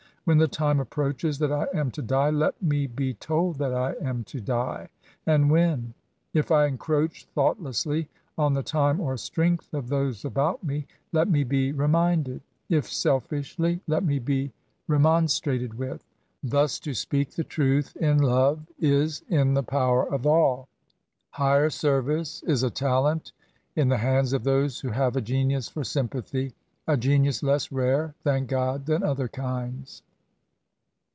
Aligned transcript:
When 0.23 0.37
the 0.37 0.47
time 0.47 0.79
approaches 0.79 1.39
that 1.39 1.51
I 1.51 1.65
am 1.73 1.89
to 1.91 2.01
die, 2.03 2.29
let 2.29 2.61
me 2.61 2.85
be 2.85 3.15
told 3.15 3.57
that 3.57 3.73
I 3.73 3.93
am 3.93 4.23
to 4.25 4.39
die, 4.39 4.89
and 5.25 5.49
when. 5.49 5.95
If 6.35 6.51
I 6.51 6.67
encroach 6.67 7.25
thoughtlessly 7.25 8.07
on 8.37 8.53
the 8.53 8.61
time 8.61 9.01
or 9.01 9.17
strength 9.17 9.73
of 9.73 9.89
those 9.89 10.23
about 10.23 10.63
me, 10.63 10.85
let 11.11 11.27
me 11.27 11.43
be 11.43 11.71
reminded; 11.71 12.39
if 12.69 12.85
selfijshly. 12.85 13.79
SYMPATHY 13.79 13.79
TO 13.79 13.81
THE 13.87 13.87
INVALID. 13.87 13.87
27 13.87 13.93
let 13.95 14.03
me 14.05 14.19
be 14.19 14.53
remonstrated 14.87 15.73
with. 15.73 16.03
Thus 16.43 16.79
to 16.81 16.93
speak 16.93 17.31
the 17.31 17.43
truth 17.43 17.95
in 17.95 18.19
love 18.19 18.59
is 18.79 19.23
in 19.27 19.55
the 19.55 19.63
power 19.63 20.05
of 20.07 20.27
all. 20.27 20.67
Higher 21.31 21.71
ser 21.71 21.99
vice 22.03 22.43
is 22.43 22.61
a 22.61 22.69
talent 22.69 23.31
in 23.75 23.89
the 23.89 23.97
hands 23.97 24.33
of 24.33 24.43
those 24.43 24.81
who 24.81 24.89
have 24.91 25.15
a 25.15 25.21
genius 25.21 25.67
for 25.67 25.83
sympathy— 25.83 26.53
a 26.87 26.95
genius 26.95 27.41
less 27.41 27.71
rare, 27.71 28.13
thank 28.23 28.49
God! 28.49 28.85
than 28.85 29.01
other 29.01 29.27
kinds. 29.27 30.03